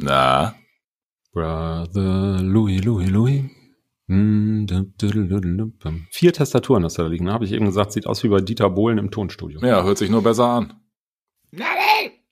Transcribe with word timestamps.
Na? 0.00 0.54
Brother 1.32 2.40
Louis, 2.42 2.82
Louis, 2.84 3.08
Louis. 3.10 3.44
Hm. 4.08 4.66
Vier 6.10 6.32
Tastaturen 6.32 6.84
hast 6.84 6.96
du 6.98 7.02
da 7.02 7.08
liegen. 7.08 7.30
Habe 7.30 7.44
ich 7.44 7.52
eben 7.52 7.66
gesagt, 7.66 7.92
sieht 7.92 8.06
aus 8.06 8.22
wie 8.24 8.28
bei 8.28 8.40
Dieter 8.40 8.70
Bohlen 8.70 8.96
im 8.98 9.10
Tonstudio. 9.10 9.60
Ja, 9.60 9.82
hört 9.82 9.98
sich 9.98 10.08
nur 10.08 10.22
besser 10.22 10.46
an. 10.46 10.74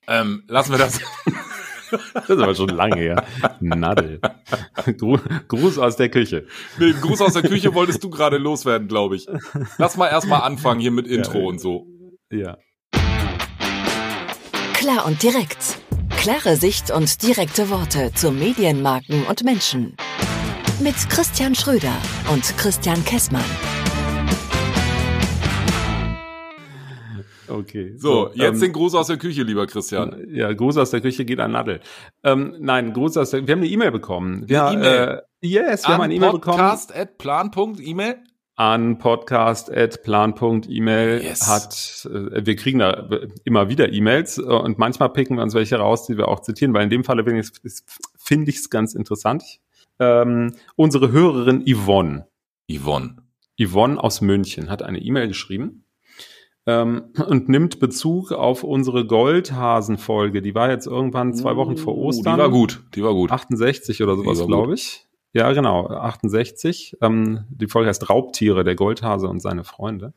Ähm, 0.08 0.44
lassen 0.48 0.72
wir 0.72 0.78
das. 0.78 1.00
Das 2.14 2.28
ist 2.28 2.40
aber 2.40 2.56
schon 2.56 2.70
lange 2.70 2.96
her. 2.96 3.24
Nadel. 3.60 4.20
Gru- 4.98 5.20
Gruß 5.46 5.78
aus 5.78 5.94
der 5.94 6.08
Küche. 6.08 6.48
Nee, 6.80 6.92
Gruß 7.00 7.20
aus 7.22 7.34
der 7.34 7.42
Küche 7.42 7.74
wolltest 7.74 8.02
du 8.02 8.10
gerade 8.10 8.38
loswerden, 8.38 8.88
glaube 8.88 9.14
ich. 9.14 9.28
Lass 9.78 9.96
mal 9.96 10.08
erstmal 10.08 10.40
anfangen 10.42 10.80
hier 10.80 10.90
mit 10.90 11.06
Intro 11.06 11.38
ja. 11.38 11.44
und 11.46 11.60
so. 11.60 11.86
Ja. 12.32 12.58
Klar 14.74 15.06
und 15.06 15.22
direkt. 15.22 15.78
Klare 16.16 16.56
Sicht 16.56 16.90
und 16.90 17.22
direkte 17.22 17.70
Worte 17.70 18.12
zu 18.14 18.32
Medienmarken 18.32 19.24
und 19.26 19.44
Menschen. 19.44 19.96
Mit 20.80 20.96
Christian 21.08 21.54
Schröder 21.54 21.94
und 22.32 22.42
Christian 22.58 23.04
Kessmann. 23.04 23.44
Okay. 27.48 27.94
So, 27.96 28.30
jetzt 28.34 28.56
ähm, 28.56 28.60
den 28.60 28.72
Gruß 28.72 28.94
aus 28.96 29.06
der 29.06 29.18
Küche, 29.18 29.42
lieber 29.44 29.66
Christian. 29.66 30.26
Ja, 30.30 30.52
Gruß 30.52 30.76
aus 30.78 30.90
der 30.90 31.00
Küche 31.00 31.24
geht 31.24 31.38
an 31.38 31.52
Nadel. 31.52 31.80
Ähm, 32.24 32.56
nein, 32.58 32.92
Gruß 32.92 33.16
aus 33.18 33.30
der, 33.30 33.46
wir 33.46 33.52
haben 33.52 33.60
eine 33.60 33.68
E-Mail 33.68 33.92
bekommen. 33.92 34.48
Wir, 34.48 34.66
Eine 34.66 34.76
E-Mail? 34.78 35.22
Äh, 35.42 35.46
yes, 35.46 35.86
wir 35.86 35.94
haben 35.94 36.02
eine 36.02 36.14
E-Mail 36.14 36.32
bekommen. 36.32 36.58
Podcast 36.58 36.94
at 36.94 37.18
plan.email. 37.18 38.16
an 38.56 38.98
podcast.plan.email 38.98 41.22
Yes. 41.22 41.46
hat, 41.46 42.08
äh, 42.10 42.44
wir 42.44 42.56
kriegen 42.56 42.78
da 42.80 43.08
immer 43.44 43.68
wieder 43.68 43.92
E-Mails 43.92 44.38
äh, 44.38 44.42
und 44.42 44.78
manchmal 44.78 45.10
picken 45.10 45.36
wir 45.36 45.42
uns 45.42 45.54
welche 45.54 45.76
raus, 45.76 46.06
die 46.06 46.16
wir 46.16 46.28
auch 46.28 46.40
zitieren, 46.40 46.72
weil 46.74 46.84
in 46.84 46.90
dem 46.90 47.04
Falle 47.04 47.24
finde 47.24 48.50
ich 48.50 48.56
es 48.56 48.70
ganz 48.70 48.94
interessant. 48.94 49.44
Ähm, 49.98 50.54
unsere 50.74 51.12
Hörerin 51.12 51.64
Yvonne, 51.66 52.26
Yvonne. 52.70 53.16
Yvonne 53.60 54.02
aus 54.02 54.20
München 54.20 54.68
hat 54.70 54.82
eine 54.82 54.98
E-Mail 54.98 55.28
geschrieben 55.28 55.84
ähm, 56.66 57.04
und 57.28 57.48
nimmt 57.48 57.78
Bezug 57.78 58.32
auf 58.32 58.64
unsere 58.64 59.06
Goldhasen-Folge. 59.06 60.42
Die 60.42 60.54
war 60.54 60.70
jetzt 60.70 60.86
irgendwann 60.86 61.34
zwei 61.34 61.56
Wochen 61.56 61.76
vor 61.76 61.96
Ostern. 61.96 62.34
Uh, 62.34 62.36
Die 62.36 62.42
war 62.42 62.50
gut, 62.50 62.82
die 62.94 63.02
war 63.02 63.14
gut. 63.14 63.32
68 63.32 64.02
oder 64.02 64.16
sowas, 64.16 64.46
glaube 64.46 64.74
ich. 64.74 65.05
Ja, 65.36 65.52
genau, 65.52 65.88
68. 65.88 66.96
Ähm, 67.02 67.44
die 67.50 67.66
Folge 67.66 67.90
heißt 67.90 68.08
Raubtiere, 68.08 68.64
der 68.64 68.74
Goldhase 68.74 69.28
und 69.28 69.40
seine 69.40 69.64
Freunde. 69.64 70.14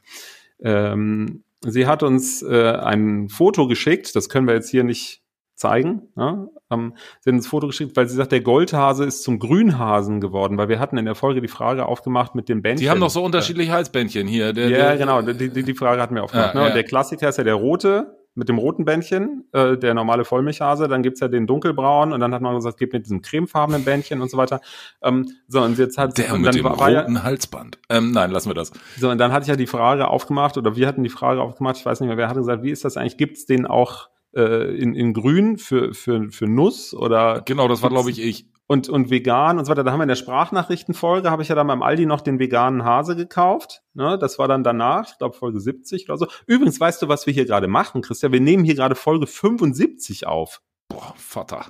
Ähm, 0.62 1.44
sie 1.59 1.88
hat 1.88 2.03
uns 2.03 2.42
äh, 2.42 2.72
ein 2.72 3.28
Foto 3.28 3.67
geschickt, 3.67 4.16
das 4.16 4.30
können 4.30 4.47
wir 4.47 4.53
jetzt 4.53 4.70
hier 4.70 4.86
nicht 4.86 5.22
zeigen. 5.56 6.03
Ja? 6.16 6.47
Ähm, 6.72 6.94
sie 7.20 7.31
hat 7.31 7.36
uns 7.36 7.47
ein 7.47 7.50
Foto 7.50 7.67
geschickt, 7.67 7.97
weil 7.97 8.08
sie 8.08 8.16
sagt, 8.16 8.31
der 8.31 8.40
Goldhase 8.40 9.03
ist 9.03 9.23
zum 9.23 9.40
Grünhasen 9.40 10.22
geworden, 10.22 10.58
weil 10.58 10.70
wir 10.70 10.80
hatten 10.80 10.97
in 10.97 11.03
der 11.03 11.16
Folge 11.16 11.42
die 11.42 11.50
Frage 11.50 11.86
aufgemacht 11.86 12.34
mit 12.34 12.47
den 12.47 12.62
Bändchen. 12.62 12.86
Die 12.86 12.90
haben 12.90 13.02
doch 13.02 13.09
so 13.09 13.22
unterschiedliche 13.22 13.73
Halsbändchen 13.73 14.25
hier. 14.25 14.53
Der, 14.53 14.70
Ja, 14.70 14.78
der, 14.78 14.97
genau, 14.97 15.22
die, 15.22 15.50
die, 15.50 15.64
die 15.64 15.73
Frage 15.73 16.02
hatten 16.02 16.16
wir 16.16 16.23
aufgemacht. 16.23 16.56
Ja, 16.56 16.62
ne? 16.62 16.67
ja. 16.70 16.73
Der 16.73 16.86
Klassiker 16.86 17.28
ist 17.28 17.38
ja 17.38 17.44
der 17.44 17.56
rote 17.56 18.19
mit 18.39 18.49
dem 18.49 18.57
roten 18.57 18.85
Bändchen, 18.85 19.43
äh, 19.51 19.77
der 19.77 19.93
normale 19.93 20.25
Vollmilchhase. 20.25 20.87
Dann 20.87 21.03
gibt's 21.03 21.19
ja 21.19 21.27
den 21.27 21.45
dunkelbraun 21.45 22.13
und 22.13 22.19
dann 22.19 22.33
hat 22.33 22.41
man 22.41 22.55
gesagt, 22.55 22.77
gibt 22.77 22.93
mit 22.93 23.05
diesem 23.05 23.21
cremefarbenen 23.21 23.83
Bändchen 23.83 24.21
und 24.21 24.31
so 24.31 24.37
weiter. 24.37 24.61
Ähm, 25.03 25.29
so, 25.47 25.61
und 25.61 25.77
jetzt 25.77 25.97
hat 25.97 26.17
Der 26.17 26.33
und 26.33 26.41
mit 26.41 26.55
dem 26.55 26.63
war, 26.63 26.79
war 26.79 26.89
ja, 26.89 27.01
roten 27.01 27.21
Halsband. 27.21 27.77
Ähm, 27.89 28.11
nein, 28.11 28.31
lassen 28.31 28.49
wir 28.49 28.55
das. 28.55 28.71
so, 28.97 29.09
und 29.09 29.17
dann 29.19 29.31
hatte 29.31 29.43
ich 29.43 29.49
ja 29.49 29.55
die 29.55 29.67
Frage 29.67 30.07
aufgemacht, 30.07 30.57
oder 30.57 30.75
wir 30.75 30.87
hatten 30.87 31.03
die 31.03 31.09
Frage 31.09 31.41
aufgemacht, 31.41 31.77
ich 31.77 31.85
weiß 31.85 31.99
nicht 31.99 32.07
mehr, 32.07 32.17
wer 32.17 32.29
hatte 32.29 32.39
gesagt, 32.39 32.63
wie 32.63 32.71
ist 32.71 32.85
das 32.85 32.97
eigentlich? 32.97 33.17
Gibt's 33.17 33.45
den 33.45 33.67
auch 33.67 34.09
äh, 34.33 34.75
in, 34.75 34.95
in 34.95 35.13
grün 35.13 35.57
für, 35.57 35.93
für, 35.93 36.29
für 36.29 36.47
Nuss 36.47 36.93
oder 36.93 37.41
Genau, 37.45 37.67
das 37.67 37.81
war, 37.81 37.89
glaube 37.89 38.09
ich, 38.09 38.23
ich. 38.23 38.47
Und, 38.70 38.88
und 38.88 39.09
vegan 39.09 39.58
und 39.58 39.66
so 39.66 39.72
weiter. 39.72 39.84
Da 39.84 39.92
haben 39.92 39.98
wir 40.00 40.03
in 40.03 40.09
der 40.09 40.16
Sprachnachrichtenfolge, 40.16 41.31
habe 41.31 41.42
ich 41.42 41.50
ja 41.50 41.56
dann 41.56 41.66
beim 41.66 41.81
Aldi 41.81 42.06
noch 42.06 42.22
den 42.22 42.38
veganen 42.38 42.86
Hase 42.86 43.16
gekauft. 43.16 43.81
Ne, 43.95 44.17
das 44.20 44.38
war 44.38 44.48
dann 44.48 44.64
danach, 44.64 45.09
ich 45.12 45.18
glaube 45.18 45.35
Folge 45.35 45.59
70 45.59 46.07
oder 46.07 46.19
so. 46.19 46.28
Übrigens, 46.46 46.79
weißt 46.79 47.02
du, 47.02 47.08
was 47.08 47.25
wir 47.25 47.34
hier 47.34 47.46
gerade 47.46 47.68
machen, 47.68 48.03
Christian? 48.03 48.31
Wir 48.31 48.40
nehmen 48.40 48.63
hier 48.63 48.75
gerade 48.75 48.94
Folge 48.94 49.25
75 49.25 50.28
auf. 50.28 50.62
Boah, 50.88 51.16
Vater. 51.18 51.66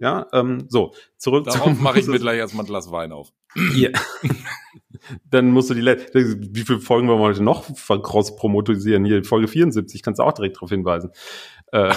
Ja, 0.00 0.26
ähm, 0.32 0.66
so, 0.68 0.94
zurück 1.16 1.44
Darauf 1.46 1.78
mache 1.80 2.00
ich 2.00 2.06
mir 2.08 2.18
gleich 2.18 2.38
erstmal 2.38 2.64
ein 2.64 2.68
Glas 2.68 2.90
Wein 2.90 3.12
auf. 3.12 3.32
Ja. 3.76 3.90
Dann 5.30 5.52
musst 5.52 5.70
du 5.70 5.74
die, 5.74 5.80
Let- 5.80 6.12
wie 6.14 6.62
viele 6.62 6.80
Folgen 6.80 7.06
wollen 7.08 7.20
wir 7.20 7.24
heute 7.26 7.42
noch 7.42 7.66
cross 8.02 8.34
promotisieren? 8.36 9.04
Hier, 9.04 9.24
Folge 9.24 9.46
74, 9.46 10.02
kannst 10.02 10.18
du 10.18 10.24
auch 10.24 10.32
direkt 10.32 10.56
darauf 10.56 10.70
hinweisen. 10.70 11.10
Äh, 11.72 11.94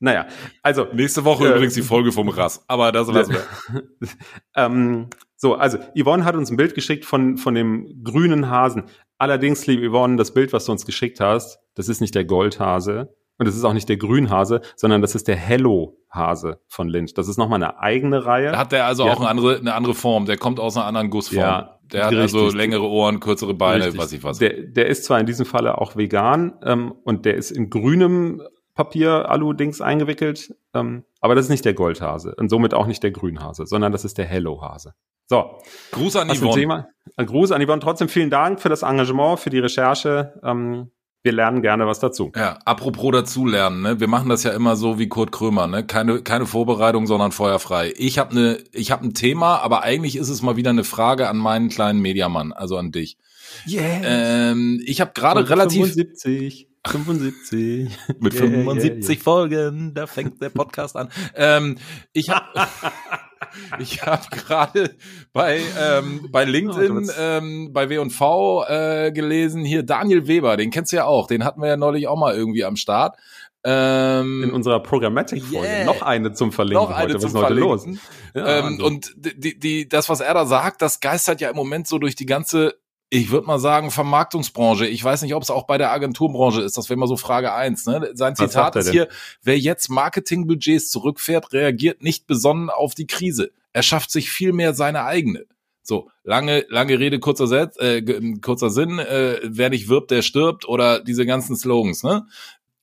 naja, 0.00 0.26
also, 0.62 0.86
Nächste 0.92 1.24
Woche 1.24 1.46
Äh, 1.46 1.50
übrigens 1.50 1.74
die 1.74 1.82
Folge 1.82 2.12
vom 2.12 2.28
Rass. 2.28 2.64
Aber 2.68 2.92
das 2.92 3.08
lassen 3.08 3.34
wir. 3.34 3.82
ähm, 4.56 5.08
so, 5.36 5.54
also 5.54 5.78
Yvonne 5.96 6.24
hat 6.24 6.34
uns 6.36 6.50
ein 6.50 6.56
Bild 6.56 6.74
geschickt 6.74 7.04
von, 7.04 7.36
von 7.36 7.54
dem 7.54 8.02
grünen 8.04 8.48
Hasen. 8.50 8.84
Allerdings, 9.18 9.66
liebe 9.66 9.88
Yvonne, 9.90 10.16
das 10.16 10.32
Bild, 10.34 10.52
was 10.52 10.66
du 10.66 10.72
uns 10.72 10.86
geschickt 10.86 11.20
hast, 11.20 11.58
das 11.74 11.88
ist 11.88 12.00
nicht 12.00 12.14
der 12.14 12.24
Goldhase 12.24 13.14
und 13.38 13.46
das 13.46 13.56
ist 13.56 13.64
auch 13.64 13.72
nicht 13.72 13.88
der 13.88 13.96
Grünhase, 13.96 14.60
sondern 14.76 15.00
das 15.00 15.14
ist 15.14 15.28
der 15.28 15.36
Hello-Hase 15.36 16.60
von 16.66 16.88
Lind. 16.88 17.18
Das 17.18 17.28
ist 17.28 17.36
nochmal 17.38 17.62
eine 17.62 17.78
eigene 17.80 18.24
Reihe. 18.26 18.56
Hat 18.56 18.72
der 18.72 18.86
also 18.86 19.06
Ja. 19.06 19.12
auch 19.12 19.20
eine 19.20 19.28
andere, 19.28 19.56
eine 19.58 19.74
andere 19.74 19.94
Form? 19.94 20.26
Der 20.26 20.36
kommt 20.36 20.58
aus 20.60 20.76
einer 20.76 20.86
anderen 20.86 21.10
Gussform. 21.10 21.38
Ja, 21.40 21.78
der 21.92 22.04
hat 22.06 22.12
richtig. 22.12 22.40
also 22.40 22.56
längere 22.56 22.88
Ohren, 22.88 23.20
kürzere 23.20 23.54
Beine, 23.54 23.84
Richtig. 23.86 24.00
weiß 24.00 24.12
ich 24.12 24.24
was. 24.24 24.38
Der, 24.38 24.54
der 24.62 24.86
ist 24.86 25.04
zwar 25.04 25.20
in 25.20 25.26
diesem 25.26 25.46
Falle 25.46 25.78
auch 25.78 25.96
vegan 25.96 26.54
ähm, 26.64 26.92
und 27.04 27.24
der 27.24 27.36
ist 27.36 27.50
in 27.50 27.70
grünem 27.70 28.42
Papier 28.78 29.28
Alu-Dings 29.28 29.80
eingewickelt, 29.80 30.54
ähm, 30.72 31.02
aber 31.20 31.34
das 31.34 31.46
ist 31.46 31.50
nicht 31.50 31.64
der 31.64 31.74
Goldhase 31.74 32.36
und 32.36 32.48
somit 32.48 32.74
auch 32.74 32.86
nicht 32.86 33.02
der 33.02 33.10
Grünhase, 33.10 33.66
sondern 33.66 33.90
das 33.90 34.04
ist 34.04 34.18
der 34.18 34.24
Hello-Hase. 34.24 34.94
So, 35.26 35.58
Gruß 35.90 36.14
an 36.14 36.28
Hast 36.28 36.40
Yvonne. 36.40 36.54
Thema? 36.54 36.88
Ein 37.16 37.26
Gruß 37.26 37.50
an 37.50 37.60
Yvonne. 37.60 37.80
Trotzdem 37.80 38.08
vielen 38.08 38.30
Dank 38.30 38.60
für 38.60 38.68
das 38.68 38.82
Engagement, 38.82 39.40
für 39.40 39.50
die 39.50 39.58
Recherche. 39.58 40.40
Ähm, 40.44 40.92
wir 41.24 41.32
lernen 41.32 41.60
gerne 41.60 41.88
was 41.88 41.98
dazu. 41.98 42.30
Ja, 42.36 42.60
apropos 42.64 43.10
dazulernen, 43.10 43.82
ne? 43.82 43.98
Wir 43.98 44.06
machen 44.06 44.28
das 44.28 44.44
ja 44.44 44.52
immer 44.52 44.76
so 44.76 45.00
wie 45.00 45.08
Kurt 45.08 45.32
Krömer, 45.32 45.66
ne? 45.66 45.84
Keine, 45.84 46.22
keine 46.22 46.46
Vorbereitung, 46.46 47.08
sondern 47.08 47.32
feuerfrei. 47.32 47.92
Ich 47.96 48.20
habe 48.20 48.32
ne, 48.32 48.58
ich 48.70 48.92
habe 48.92 49.04
ein 49.04 49.12
Thema, 49.12 49.56
aber 49.56 49.82
eigentlich 49.82 50.14
ist 50.14 50.28
es 50.28 50.40
mal 50.40 50.54
wieder 50.54 50.70
eine 50.70 50.84
Frage 50.84 51.28
an 51.28 51.36
meinen 51.36 51.68
kleinen 51.68 51.98
Mediamann, 51.98 52.52
also 52.52 52.76
an 52.76 52.92
dich. 52.92 53.18
Yeah. 53.66 54.02
Ähm, 54.04 54.80
ich 54.86 55.00
habe 55.00 55.10
gerade 55.14 55.50
relativ 55.50 55.88
75, 55.88 56.68
75. 56.90 57.98
mit 58.20 58.34
Yeah, 58.34 58.42
75 58.42 59.22
Folgen, 59.22 59.94
da 59.94 60.06
fängt 60.06 60.40
der 60.42 60.50
Podcast 60.50 60.96
an. 60.96 61.08
Ähm, 61.34 61.78
ich 62.12 62.30
habe 62.30 62.46
ich 63.78 64.02
habe 64.02 64.24
gerade 64.30 64.96
bei 65.32 65.60
ähm, 65.78 66.28
bei 66.30 66.44
Oh, 66.44 66.48
LinkedIn 66.48 67.10
ähm, 67.18 67.72
bei 67.72 67.88
W&V 67.88 68.64
äh, 68.68 69.12
gelesen 69.12 69.64
hier 69.64 69.82
Daniel 69.82 70.26
Weber, 70.26 70.56
den 70.56 70.70
kennst 70.70 70.92
du 70.92 70.96
ja 70.96 71.04
auch, 71.04 71.26
den 71.26 71.44
hatten 71.44 71.60
wir 71.60 71.68
ja 71.68 71.76
neulich 71.76 72.08
auch 72.08 72.18
mal 72.18 72.34
irgendwie 72.34 72.64
am 72.64 72.76
Start. 72.76 73.16
Ähm, 73.64 74.44
In 74.44 74.52
unserer 74.52 74.80
Programmatic-Folge. 74.80 75.66
Yeah. 75.66 75.84
Noch 75.84 76.02
eine 76.02 76.32
zum 76.32 76.52
Verlinken 76.52 76.84
noch 76.84 76.90
eine 76.90 77.14
heute. 77.14 77.14
Was 77.14 77.22
zum 77.22 77.30
ist 77.30 77.36
heute 77.36 77.54
los? 77.54 77.82
Verlinken. 77.82 78.08
Ja, 78.34 78.58
ähm, 78.58 78.64
also. 78.64 78.86
Und 78.86 79.14
die, 79.16 79.58
die, 79.58 79.88
das, 79.88 80.08
was 80.08 80.20
er 80.20 80.32
da 80.32 80.46
sagt, 80.46 80.80
das 80.80 81.00
geistert 81.00 81.40
ja 81.40 81.50
im 81.50 81.56
Moment 81.56 81.88
so 81.88 81.98
durch 81.98 82.14
die 82.14 82.26
ganze, 82.26 82.74
ich 83.10 83.30
würde 83.30 83.46
mal 83.46 83.58
sagen, 83.58 83.90
Vermarktungsbranche. 83.90 84.86
Ich 84.86 85.02
weiß 85.02 85.22
nicht, 85.22 85.34
ob 85.34 85.42
es 85.42 85.50
auch 85.50 85.66
bei 85.66 85.78
der 85.78 85.92
Agenturbranche 85.92 86.60
ist. 86.60 86.76
Das 86.76 86.90
wäre 86.90 86.98
mal 86.98 87.06
so 87.06 87.16
Frage 87.16 87.54
eins. 87.54 87.86
Ne? 87.86 88.10
Sein 88.14 88.34
Was 88.36 88.50
Zitat 88.50 88.76
ist 88.76 88.90
hier, 88.90 89.08
wer 89.42 89.58
jetzt 89.58 89.88
Marketingbudgets 89.88 90.90
zurückfährt, 90.90 91.52
reagiert 91.52 92.02
nicht 92.02 92.26
besonnen 92.26 92.68
auf 92.68 92.94
die 92.94 93.06
Krise. 93.06 93.50
Er 93.72 93.82
schafft 93.82 94.10
sich 94.10 94.30
vielmehr 94.30 94.74
seine 94.74 95.04
eigene. 95.04 95.46
So, 95.82 96.10
lange, 96.22 96.66
lange 96.68 96.98
Rede, 96.98 97.18
kurzer, 97.18 97.46
Setz, 97.46 97.78
äh, 97.78 98.02
kurzer 98.42 98.68
Sinn, 98.68 98.98
äh, 98.98 99.40
wer 99.42 99.70
nicht 99.70 99.88
wirbt, 99.88 100.10
der 100.10 100.20
stirbt 100.20 100.68
oder 100.68 101.00
diese 101.00 101.24
ganzen 101.24 101.56
Slogans, 101.56 102.02
ne? 102.02 102.26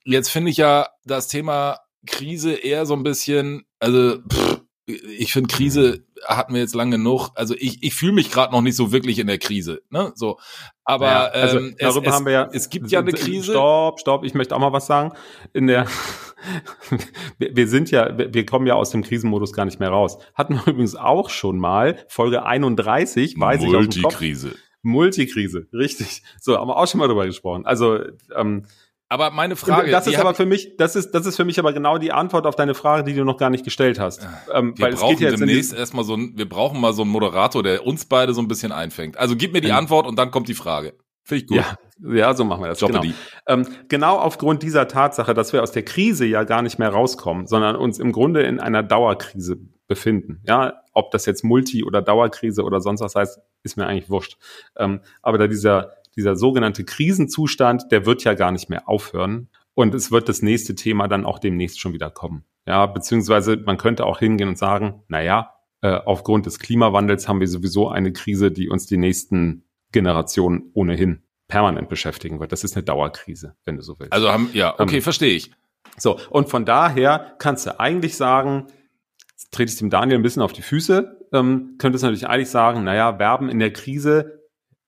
Jetzt 0.05 0.29
finde 0.29 0.49
ich 0.49 0.57
ja 0.57 0.87
das 1.05 1.27
Thema 1.27 1.81
Krise 2.07 2.53
eher 2.53 2.87
so 2.87 2.95
ein 2.95 3.03
bisschen, 3.03 3.65
also 3.79 4.17
pff, 4.27 4.61
ich 4.87 5.33
finde 5.33 5.53
Krise 5.53 6.03
hatten 6.27 6.53
wir 6.53 6.61
jetzt 6.61 6.75
lange 6.75 6.97
genug. 6.97 7.29
Also 7.35 7.55
ich, 7.57 7.83
ich 7.83 7.93
fühle 7.93 8.13
mich 8.13 8.31
gerade 8.31 8.53
noch 8.53 8.61
nicht 8.61 8.75
so 8.75 8.91
wirklich 8.91 9.19
in 9.19 9.27
der 9.27 9.37
Krise, 9.37 9.81
ne? 9.89 10.11
So, 10.15 10.39
aber 10.83 11.07
Ja, 11.07 11.25
also 11.25 11.59
ähm, 11.59 11.75
darüber 11.79 12.07
es, 12.07 12.13
haben 12.13 12.25
wir 12.25 12.31
ja. 12.31 12.49
es 12.51 12.69
gibt 12.69 12.91
ja 12.91 12.99
eine 12.99 13.11
Krise. 13.11 13.51
Stopp, 13.51 13.99
stopp. 13.99 14.23
Ich 14.23 14.33
möchte 14.33 14.55
auch 14.55 14.59
mal 14.59 14.73
was 14.73 14.87
sagen. 14.87 15.13
In 15.53 15.67
der, 15.67 15.87
wir 17.39 17.67
sind 17.67 17.91
ja, 17.91 18.17
wir 18.17 18.45
kommen 18.45 18.67
ja 18.67 18.75
aus 18.75 18.91
dem 18.91 19.03
Krisenmodus 19.03 19.53
gar 19.53 19.65
nicht 19.65 19.79
mehr 19.79 19.89
raus. 19.89 20.17
Hatten 20.33 20.55
wir 20.55 20.67
übrigens 20.67 20.95
auch 20.95 21.29
schon 21.29 21.57
mal 21.57 21.97
Folge 22.07 22.45
31, 22.45 23.39
weiß 23.39 23.63
ich 23.63 23.75
aus 23.75 23.89
dem 23.89 24.03
Kopf. 24.03 24.13
Multikrise. 24.13 24.55
Multikrise, 24.81 25.67
richtig. 25.73 26.21
So, 26.39 26.57
haben 26.57 26.67
wir 26.67 26.77
auch 26.77 26.87
schon 26.87 26.99
mal 26.99 27.07
drüber 27.07 27.25
gesprochen. 27.25 27.65
Also, 27.65 27.99
ähm, 28.35 28.65
Aber 29.07 29.29
meine 29.29 29.55
Frage, 29.55 29.91
das 29.91 30.05
die 30.05 30.11
ist 30.11 30.19
aber 30.19 30.33
für 30.33 30.45
mich, 30.47 30.77
das 30.77 30.95
ist, 30.95 31.11
das 31.11 31.25
ist 31.27 31.35
für 31.35 31.45
mich 31.45 31.59
aber 31.59 31.73
genau 31.73 31.97
die 31.99 32.11
Antwort 32.11 32.47
auf 32.47 32.55
deine 32.55 32.73
Frage, 32.73 33.03
die 33.03 33.13
du 33.13 33.23
noch 33.23 33.37
gar 33.37 33.51
nicht 33.51 33.63
gestellt 33.63 33.99
hast. 33.99 34.27
Ähm, 34.51 34.73
wir 34.77 34.89
brauchen 34.89 35.17
geht 35.17 35.19
ja 35.19 35.31
demnächst 35.31 35.73
erstmal 35.73 36.03
so 36.03 36.15
ein, 36.15 36.33
wir 36.35 36.49
brauchen 36.49 36.81
mal 36.81 36.93
so 36.93 37.03
einen 37.03 37.11
Moderator, 37.11 37.61
der 37.61 37.85
uns 37.85 38.05
beide 38.05 38.33
so 38.33 38.41
ein 38.41 38.47
bisschen 38.47 38.71
einfängt. 38.71 39.17
Also 39.17 39.35
gib 39.35 39.53
mir 39.53 39.61
die 39.61 39.67
Ja. 39.67 39.77
Antwort 39.77 40.07
und 40.07 40.17
dann 40.17 40.31
kommt 40.31 40.47
die 40.47 40.55
Frage. 40.55 40.93
Finde 41.21 41.43
ich 41.43 41.47
gut. 41.47 41.57
Ja, 41.57 41.77
ja, 42.13 42.33
so 42.35 42.45
machen 42.45 42.61
wir 42.61 42.67
das. 42.67 42.79
Genau. 42.79 43.03
Ähm, 43.47 43.67
genau 43.87 44.17
aufgrund 44.17 44.63
dieser 44.63 44.87
Tatsache, 44.87 45.33
dass 45.33 45.53
wir 45.53 45.63
aus 45.63 45.71
der 45.71 45.83
Krise 45.83 46.25
ja 46.25 46.43
gar 46.43 46.61
nicht 46.61 46.77
mehr 46.77 46.89
rauskommen, 46.89 47.47
sondern 47.47 47.75
uns 47.75 47.99
im 47.99 48.11
Grunde 48.11 48.43
in 48.43 48.59
einer 48.59 48.83
Dauerkrise 48.83 49.57
befinden. 49.87 50.41
Ja, 50.47 50.81
ob 50.93 51.11
das 51.11 51.25
jetzt 51.25 51.43
Multi- 51.43 51.83
oder 51.83 52.01
Dauerkrise 52.01 52.63
oder 52.63 52.81
sonst 52.81 53.01
was 53.01 53.15
heißt, 53.15 53.39
ist 53.63 53.77
mir 53.77 53.87
eigentlich 53.87 54.09
wurscht. 54.09 54.37
Ähm, 54.77 55.01
aber 55.21 55.37
da 55.37 55.47
dieser, 55.47 55.93
dieser 56.15 56.35
sogenannte 56.35 56.83
Krisenzustand, 56.83 57.91
der 57.91 58.05
wird 58.05 58.23
ja 58.23 58.33
gar 58.33 58.51
nicht 58.51 58.69
mehr 58.69 58.87
aufhören. 58.87 59.49
Und 59.73 59.93
es 59.93 60.11
wird 60.11 60.29
das 60.29 60.41
nächste 60.41 60.75
Thema 60.75 61.07
dann 61.07 61.25
auch 61.25 61.39
demnächst 61.39 61.79
schon 61.79 61.93
wieder 61.93 62.09
kommen. 62.09 62.45
Ja, 62.65 62.85
beziehungsweise 62.85 63.57
man 63.57 63.77
könnte 63.77 64.05
auch 64.05 64.19
hingehen 64.19 64.47
und 64.47 64.57
sagen, 64.57 65.03
na 65.07 65.21
ja, 65.21 65.53
äh, 65.81 65.99
aufgrund 66.05 66.45
des 66.45 66.59
Klimawandels 66.59 67.27
haben 67.27 67.39
wir 67.39 67.47
sowieso 67.47 67.89
eine 67.89 68.13
Krise, 68.13 68.51
die 68.51 68.69
uns 68.69 68.87
die 68.87 68.97
nächsten 68.97 69.65
Generationen 69.91 70.71
ohnehin 70.73 71.21
permanent 71.47 71.89
beschäftigen 71.89 72.39
wird. 72.39 72.51
Das 72.51 72.63
ist 72.63 72.75
eine 72.75 72.83
Dauerkrise, 72.83 73.55
wenn 73.65 73.75
du 73.75 73.83
so 73.83 73.99
willst. 73.99 74.13
Also 74.13 74.31
haben, 74.31 74.49
ja, 74.53 74.73
okay, 74.79 74.97
ähm, 74.97 75.01
verstehe 75.01 75.35
ich. 75.35 75.51
So, 75.97 76.19
und 76.29 76.49
von 76.49 76.65
daher 76.65 77.35
kannst 77.37 77.67
du 77.67 77.79
eigentlich 77.79 78.17
sagen, 78.17 78.67
trete 79.51 79.71
ich 79.71 79.77
dem 79.77 79.89
Daniel 79.89 80.19
ein 80.19 80.23
bisschen 80.23 80.41
auf 80.41 80.53
die 80.53 80.61
Füße, 80.61 81.27
ähm, 81.33 81.75
könntest 81.77 82.03
du 82.03 82.07
natürlich 82.07 82.27
eigentlich 82.27 82.49
sagen, 82.49 82.83
naja, 82.83 83.19
Werben 83.19 83.49
in 83.49 83.59
der 83.59 83.71
Krise, 83.71 84.44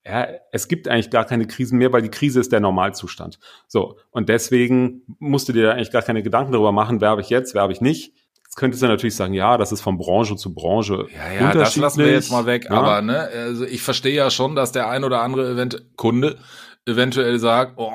ja, 0.08 0.28
es 0.52 0.68
gibt 0.68 0.88
eigentlich 0.88 1.10
gar 1.10 1.26
keine 1.26 1.48
Krisen 1.48 1.78
mehr, 1.78 1.92
weil 1.92 2.02
die 2.02 2.12
Krise 2.12 2.40
ist 2.40 2.52
der 2.52 2.60
Normalzustand. 2.60 3.40
So, 3.68 3.98
und 4.12 4.30
deswegen 4.30 5.02
musst 5.20 5.50
du 5.50 5.54
dir 5.54 5.74
eigentlich 5.74 5.92
gar 5.92 6.02
keine 6.02 6.24
Gedanken 6.24 6.52
darüber 6.52 6.72
machen, 6.72 7.02
werbe 7.02 7.22
ich 7.22 7.30
jetzt, 7.30 7.54
werbe 7.54 7.74
ich 7.74 7.82
nicht 7.82 8.14
könntest 8.58 8.82
du 8.82 8.88
natürlich 8.88 9.16
sagen, 9.16 9.34
ja, 9.34 9.58
das 9.58 9.72
ist 9.72 9.82
von 9.82 9.98
Branche 9.98 10.36
zu 10.36 10.54
Branche. 10.54 11.06
Ja, 11.16 11.32
ja, 11.32 11.54
das 11.54 11.78
lassen 11.78 12.00
wir 12.00 12.12
jetzt 12.12 12.32
mal 12.32 12.48
weg. 12.48 12.66
Ja. 12.66 12.72
Aber 12.72 13.02
ne, 13.04 13.30
also 13.34 13.64
ich 13.64 13.84
verstehe 13.84 14.16
ja 14.16 14.30
schon, 14.32 14.56
dass 14.56 14.72
der 14.72 14.90
ein 14.90 15.04
oder 15.04 15.22
andere 15.22 15.52
Event 15.52 15.86
Kunde 15.96 16.38
eventuell 16.86 17.38
sagt, 17.38 17.74
oh, 17.76 17.92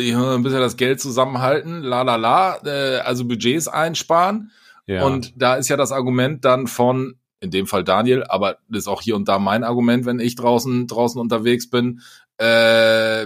ich 0.00 0.14
muss 0.14 0.34
ein 0.34 0.42
bisschen 0.42 0.60
das 0.60 0.76
Geld 0.76 1.00
zusammenhalten, 1.00 1.82
la 1.82 2.02
la 2.02 2.16
la, 2.16 2.58
äh, 2.64 2.98
also 2.98 3.24
Budgets 3.24 3.66
einsparen. 3.66 4.50
Ja. 4.86 5.04
Und 5.04 5.32
da 5.36 5.54
ist 5.54 5.68
ja 5.68 5.76
das 5.78 5.90
Argument 5.90 6.44
dann 6.44 6.66
von, 6.66 7.14
in 7.44 7.50
dem 7.50 7.66
Fall 7.66 7.84
Daniel, 7.84 8.24
aber 8.24 8.58
das 8.68 8.80
ist 8.80 8.88
auch 8.88 9.02
hier 9.02 9.14
und 9.14 9.28
da 9.28 9.38
mein 9.38 9.62
Argument, 9.62 10.06
wenn 10.06 10.18
ich 10.18 10.34
draußen 10.34 10.86
draußen 10.86 11.20
unterwegs 11.20 11.70
bin. 11.70 12.00
Äh, 12.38 12.44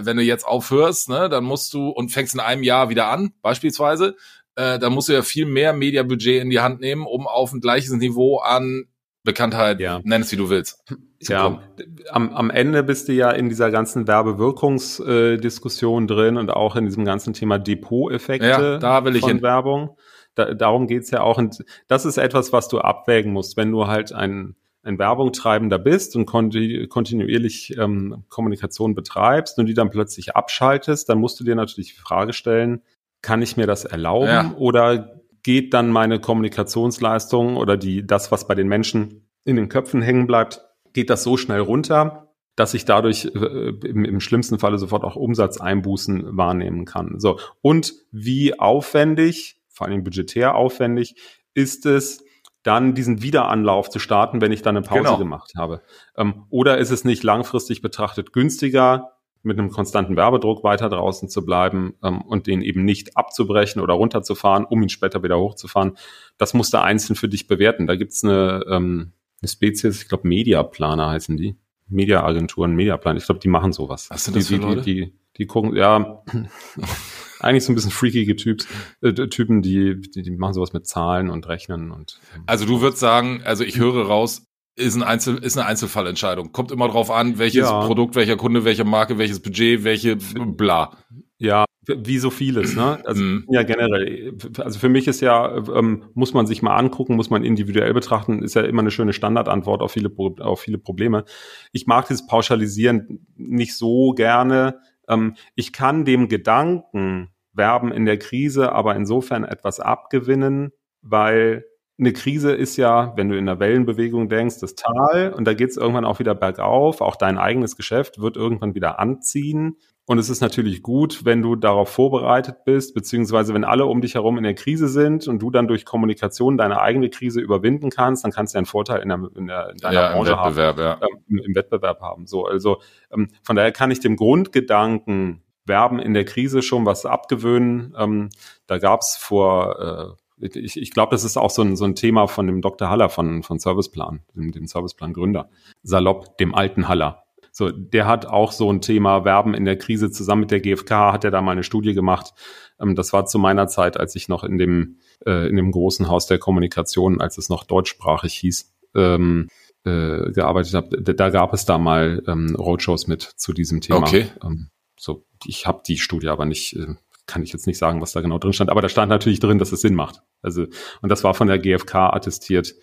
wenn 0.05 0.17
du 0.17 0.23
jetzt 0.23 0.45
aufhörst, 0.45 1.09
ne, 1.09 1.29
dann 1.29 1.43
musst 1.43 1.73
du 1.73 1.89
und 1.89 2.09
fängst 2.09 2.35
in 2.35 2.39
einem 2.39 2.61
Jahr 2.61 2.89
wieder 2.89 3.07
an, 3.07 3.31
beispielsweise, 3.41 4.15
äh, 4.55 4.77
da 4.77 4.89
musst 4.91 5.09
du 5.09 5.13
ja 5.13 5.23
viel 5.23 5.45
mehr 5.47 5.73
Mediabudget 5.73 6.43
in 6.43 6.51
die 6.51 6.59
Hand 6.59 6.81
nehmen, 6.81 7.07
um 7.07 7.25
auf 7.25 7.51
ein 7.51 7.61
gleiches 7.61 7.91
Niveau 7.91 8.37
an 8.37 8.85
Bekanntheit, 9.23 9.79
ja. 9.79 9.99
nenn 10.03 10.21
es 10.21 10.31
wie 10.31 10.37
du 10.37 10.49
willst. 10.49 10.83
Ja, 11.21 11.61
am, 12.09 12.33
am 12.33 12.49
Ende 12.49 12.83
bist 12.83 13.09
du 13.09 13.13
ja 13.13 13.31
in 13.31 13.49
dieser 13.49 13.71
ganzen 13.71 14.07
Werbewirkungsdiskussion 14.07 16.03
äh, 16.03 16.07
drin 16.07 16.37
und 16.37 16.49
auch 16.49 16.75
in 16.75 16.85
diesem 16.85 17.03
ganzen 17.03 17.33
Thema 17.33 17.59
Depot-Effekte 17.59 18.47
ja, 18.47 18.77
da 18.77 19.03
will 19.03 19.15
ich 19.15 19.21
von 19.21 19.31
hin. 19.31 19.41
Werbung. 19.41 19.97
Da, 20.39 20.53
darum 20.53 20.87
geht's 20.87 21.11
ja 21.11 21.21
auch. 21.21 21.37
Und 21.37 21.63
das 21.87 22.05
ist 22.05 22.17
etwas, 22.17 22.53
was 22.53 22.67
du 22.69 22.79
abwägen 22.79 23.33
musst, 23.33 23.57
wenn 23.57 23.71
du 23.71 23.87
halt 23.87 24.13
ein, 24.13 24.55
ein 24.83 24.97
Werbungtreibender 24.97 25.77
bist 25.77 26.15
und 26.15 26.25
kontinuierlich 26.25 27.77
ähm, 27.77 28.23
Kommunikation 28.29 28.95
betreibst 28.95 29.59
und 29.59 29.65
die 29.65 29.73
dann 29.73 29.89
plötzlich 29.89 30.35
abschaltest, 30.35 31.09
dann 31.09 31.19
musst 31.19 31.39
du 31.39 31.43
dir 31.43 31.55
natürlich 31.55 31.93
die 31.93 31.99
Frage 31.99 32.33
stellen, 32.33 32.81
kann 33.21 33.41
ich 33.41 33.57
mir 33.57 33.67
das 33.67 33.83
erlauben 33.83 34.27
ja. 34.27 34.55
oder 34.57 35.19
geht 35.43 35.73
dann 35.73 35.89
meine 35.89 36.19
Kommunikationsleistung 36.19 37.57
oder 37.57 37.75
die, 37.75 38.07
das, 38.07 38.31
was 38.31 38.47
bei 38.47 38.55
den 38.55 38.67
Menschen 38.67 39.27
in 39.43 39.57
den 39.57 39.67
Köpfen 39.67 40.01
hängen 40.01 40.27
bleibt, 40.27 40.61
geht 40.93 41.09
das 41.09 41.23
so 41.23 41.35
schnell 41.37 41.59
runter, 41.59 42.29
dass 42.55 42.73
ich 42.73 42.85
dadurch 42.85 43.25
äh, 43.25 43.69
im, 43.85 44.05
im, 44.05 44.19
schlimmsten 44.19 44.59
Falle 44.59 44.77
sofort 44.77 45.03
auch 45.03 45.15
Umsatzeinbußen 45.15 46.37
wahrnehmen 46.37 46.85
kann. 46.85 47.19
So. 47.19 47.39
Und 47.61 47.93
wie 48.11 48.59
aufwendig, 48.59 49.58
vor 49.79 49.87
allem 49.87 50.03
budgetär 50.03 50.55
aufwendig, 50.55 51.15
ist 51.53 51.85
es, 51.85 52.23
dann 52.63 52.93
diesen 52.93 53.21
Wiederanlauf 53.21 53.89
zu 53.89 53.99
starten, 53.99 54.41
wenn 54.41 54.51
ich 54.51 54.61
dann 54.61 54.75
eine 54.75 54.85
Pause 54.85 55.03
genau. 55.03 55.17
gemacht 55.17 55.53
habe? 55.57 55.81
Ähm, 56.17 56.43
oder 56.49 56.77
ist 56.77 56.91
es 56.91 57.05
nicht 57.05 57.23
langfristig 57.23 57.81
betrachtet 57.81 58.33
günstiger, 58.33 59.13
mit 59.41 59.57
einem 59.57 59.71
konstanten 59.71 60.17
Werbedruck 60.17 60.65
weiter 60.65 60.89
draußen 60.89 61.29
zu 61.29 61.45
bleiben 61.45 61.93
ähm, 62.03 62.21
und 62.21 62.47
den 62.47 62.61
eben 62.61 62.83
nicht 62.83 63.15
abzubrechen 63.15 63.81
oder 63.81 63.93
runterzufahren, 63.93 64.65
um 64.65 64.83
ihn 64.83 64.89
später 64.89 65.23
wieder 65.23 65.39
hochzufahren. 65.39 65.97
Das 66.37 66.53
musst 66.53 66.73
du 66.73 66.81
einzeln 66.81 67.15
für 67.15 67.29
dich 67.29 67.47
bewerten. 67.47 67.87
Da 67.87 67.95
gibt's 67.95 68.25
eine, 68.25 68.65
ähm, 68.69 69.13
eine 69.41 69.47
Spezies, 69.47 70.01
ich 70.01 70.09
glaube 70.09 70.27
Mediaplaner 70.27 71.09
heißen 71.11 71.37
die. 71.37 71.55
Mediaagenturen, 71.87 72.75
Mediaplan. 72.75 73.15
Ich 73.15 73.25
glaube, 73.25 73.39
die 73.39 73.47
machen 73.47 73.71
sowas. 73.71 74.09
Was 74.09 74.25
sind 74.25 74.35
das 74.35 74.47
die, 74.47 74.55
für 74.57 74.61
Leute? 74.61 74.81
Die, 74.81 75.05
die, 75.05 75.13
die 75.37 75.45
gucken, 75.47 75.73
ja, 75.77 76.21
eigentlich 77.39 77.63
so 77.63 77.71
ein 77.71 77.75
bisschen 77.75 77.91
freakige 77.91 78.35
Typs, 78.35 78.67
äh, 79.01 79.13
Typen, 79.13 79.61
die, 79.61 79.99
die, 79.99 80.21
die 80.21 80.31
machen 80.31 80.53
sowas 80.53 80.73
mit 80.73 80.87
Zahlen 80.87 81.29
und 81.29 81.47
Rechnen 81.47 81.91
und. 81.91 82.19
Ähm, 82.35 82.43
also 82.45 82.65
du 82.65 82.81
würdest 82.81 82.99
sagen, 82.99 83.41
also 83.43 83.63
ich 83.63 83.77
höre 83.77 84.05
raus, 84.05 84.45
ist, 84.75 84.95
ein 84.95 85.03
Einzel, 85.03 85.37
ist 85.37 85.57
eine 85.57 85.67
Einzelfallentscheidung. 85.67 86.51
Kommt 86.51 86.71
immer 86.71 86.87
drauf 86.87 87.11
an, 87.11 87.37
welches 87.37 87.69
ja. 87.69 87.85
Produkt, 87.85 88.15
welcher 88.15 88.37
Kunde, 88.37 88.63
welche 88.63 88.85
Marke, 88.85 89.17
welches 89.17 89.41
Budget, 89.41 89.83
welche 89.83 90.15
bla. 90.15 90.97
Ja, 91.37 91.65
wie 91.87 92.17
so 92.17 92.29
vieles, 92.29 92.75
ne? 92.75 92.99
Also 93.05 93.23
mm. 93.23 93.45
ja 93.49 93.63
generell. 93.63 94.37
Also 94.57 94.79
für 94.79 94.89
mich 94.89 95.07
ist 95.07 95.21
ja, 95.21 95.57
ähm, 95.57 96.03
muss 96.13 96.33
man 96.33 96.45
sich 96.45 96.61
mal 96.61 96.75
angucken, 96.75 97.15
muss 97.15 97.29
man 97.29 97.43
individuell 97.43 97.93
betrachten, 97.93 98.43
ist 98.43 98.55
ja 98.55 98.61
immer 98.61 98.81
eine 98.81 98.91
schöne 98.91 99.13
Standardantwort 99.13 99.81
auf 99.81 99.93
viele, 99.93 100.11
auf 100.39 100.61
viele 100.61 100.77
Probleme. 100.77 101.25
Ich 101.71 101.87
mag 101.87 102.07
dieses 102.07 102.27
Pauschalisieren 102.27 103.25
nicht 103.35 103.75
so 103.75 104.11
gerne. 104.11 104.79
Ähm, 105.09 105.35
ich 105.55 105.73
kann 105.73 106.05
dem 106.05 106.29
Gedanken 106.29 107.29
Werben 107.51 107.91
in 107.91 108.05
der 108.05 108.17
Krise 108.17 108.71
aber 108.71 108.95
insofern 108.95 109.43
etwas 109.43 109.79
abgewinnen, 109.79 110.71
weil 111.01 111.65
eine 111.99 112.13
Krise 112.13 112.53
ist 112.53 112.77
ja, 112.77 113.13
wenn 113.17 113.29
du 113.29 113.37
in 113.37 113.45
der 113.45 113.59
Wellenbewegung 113.59 114.29
denkst, 114.29 114.59
das 114.61 114.75
Tal 114.75 115.33
und 115.35 115.45
da 115.45 115.53
geht 115.53 115.69
es 115.69 115.77
irgendwann 115.77 116.05
auch 116.05 116.19
wieder 116.19 116.33
bergauf. 116.33 117.01
Auch 117.01 117.17
dein 117.17 117.37
eigenes 117.37 117.75
Geschäft 117.75 118.21
wird 118.21 118.37
irgendwann 118.37 118.73
wieder 118.73 118.99
anziehen. 118.99 119.77
Und 120.05 120.17
es 120.17 120.29
ist 120.29 120.41
natürlich 120.41 120.81
gut, 120.81 121.23
wenn 121.23 121.43
du 121.43 121.55
darauf 121.55 121.89
vorbereitet 121.89 122.63
bist, 122.65 122.95
beziehungsweise 122.95 123.53
wenn 123.53 123.63
alle 123.63 123.85
um 123.85 124.01
dich 124.01 124.15
herum 124.15 124.37
in 124.37 124.43
der 124.43 124.55
Krise 124.55 124.87
sind 124.87 125.27
und 125.27 125.39
du 125.39 125.51
dann 125.51 125.67
durch 125.67 125.85
Kommunikation 125.85 126.57
deine 126.57 126.81
eigene 126.81 127.09
Krise 127.09 127.41
überwinden 127.41 127.91
kannst, 127.91 128.23
dann 128.23 128.31
kannst 128.31 128.55
du 128.55 128.57
einen 128.57 128.65
Vorteil 128.65 129.01
in, 129.01 129.09
der, 129.09 129.29
in, 129.35 129.45
der, 129.45 129.69
in 129.69 129.77
deiner 129.77 129.93
ja, 129.93 130.13
Branche 130.13 130.31
im 130.31 130.37
Wettbewerb, 130.37 130.77
haben, 130.77 130.81
ja. 130.81 130.99
ähm, 131.01 131.23
im, 131.27 131.37
im, 131.37 131.55
Wettbewerb 131.55 132.01
haben. 132.01 132.25
So, 132.25 132.45
also 132.45 132.81
ähm, 133.13 133.27
von 133.43 133.55
daher 133.55 133.71
kann 133.71 133.91
ich 133.91 133.99
dem 133.99 134.15
Grundgedanken 134.15 135.43
Werben 135.65 135.99
in 135.99 136.15
der 136.15 136.25
Krise 136.25 136.63
schon 136.63 136.87
was 136.87 137.05
abgewöhnen. 137.05 137.93
Ähm, 137.95 138.29
da 138.65 138.79
gab 138.79 139.01
es 139.01 139.15
vor 139.15 140.15
äh, 140.17 140.28
ich, 140.39 140.77
ich 140.77 140.91
glaube, 140.91 141.11
das 141.11 141.23
ist 141.23 141.37
auch 141.37 141.49
so 141.49 141.61
ein, 141.61 141.75
so 141.75 141.85
ein 141.85 141.95
Thema 141.95 142.27
von 142.27 142.47
dem 142.47 142.61
Dr. 142.61 142.89
Haller 142.89 143.09
von, 143.09 143.43
von 143.43 143.59
Serviceplan, 143.59 144.21
dem, 144.35 144.51
dem 144.51 144.67
Serviceplan-Gründer. 144.67 145.49
Salopp, 145.83 146.37
dem 146.37 146.55
alten 146.55 146.87
Haller. 146.87 147.23
So, 147.51 147.71
der 147.71 148.05
hat 148.05 148.25
auch 148.25 148.51
so 148.51 148.71
ein 148.71 148.81
Thema 148.81 149.25
Werben 149.25 149.53
in 149.53 149.65
der 149.65 149.77
Krise 149.77 150.11
zusammen 150.11 150.41
mit 150.41 150.51
der 150.51 150.61
GfK, 150.61 151.11
hat 151.11 151.23
er 151.23 151.31
da 151.31 151.41
mal 151.41 151.51
eine 151.51 151.63
Studie 151.63 151.93
gemacht. 151.93 152.33
Ähm, 152.79 152.95
das 152.95 153.13
war 153.13 153.25
zu 153.25 153.39
meiner 153.39 153.67
Zeit, 153.67 153.99
als 153.99 154.15
ich 154.15 154.29
noch 154.29 154.43
in 154.43 154.57
dem, 154.57 154.97
äh, 155.25 155.49
in 155.49 155.55
dem 155.55 155.71
großen 155.71 156.07
Haus 156.07 156.27
der 156.27 156.39
Kommunikation, 156.39 157.21
als 157.21 157.37
es 157.37 157.49
noch 157.49 157.63
deutschsprachig 157.63 158.33
hieß, 158.33 158.73
ähm, 158.95 159.47
äh, 159.83 160.31
gearbeitet 160.31 160.73
habe. 160.73 161.01
Da 161.01 161.29
gab 161.29 161.53
es 161.53 161.65
da 161.65 161.77
mal 161.77 162.23
ähm, 162.27 162.55
Roadshows 162.55 163.07
mit 163.07 163.23
zu 163.23 163.53
diesem 163.53 163.81
Thema. 163.81 163.99
Okay. 163.99 164.27
Ähm, 164.43 164.69
so, 164.97 165.25
ich 165.45 165.65
habe 165.65 165.81
die 165.87 165.97
Studie 165.97 166.27
aber 166.27 166.45
nicht, 166.45 166.75
äh, 166.75 166.95
kann 167.29 167.43
ich 167.43 167.53
jetzt 167.53 167.67
nicht 167.67 167.77
sagen, 167.77 168.01
was 168.01 168.11
da 168.11 168.21
genau 168.21 168.39
drin 168.39 168.53
stand, 168.53 168.71
aber 168.71 168.81
da 168.81 168.89
stand 168.89 169.09
natürlich 169.09 169.39
drin, 169.39 169.59
dass 169.59 169.71
es 169.71 169.81
Sinn 169.81 169.95
macht. 169.95 170.21
Also, 170.41 170.65
und 171.01 171.09
das 171.09 171.23
war 171.23 171.33
von 171.35 171.47
der 171.47 171.59
GfK 171.59 172.13
attestiert. 172.13 172.73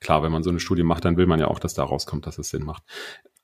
Klar, 0.00 0.22
wenn 0.22 0.30
man 0.30 0.42
so 0.42 0.50
eine 0.50 0.60
Studie 0.60 0.82
macht, 0.82 1.04
dann 1.04 1.16
will 1.16 1.26
man 1.26 1.40
ja 1.40 1.48
auch, 1.48 1.58
dass 1.58 1.72
da 1.72 1.82
rauskommt, 1.82 2.26
dass 2.26 2.38
es 2.38 2.50
Sinn 2.50 2.64
macht. 2.64 2.82